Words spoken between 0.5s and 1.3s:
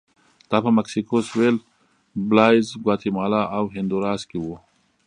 په مکسیکو